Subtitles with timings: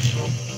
[0.00, 0.57] t h a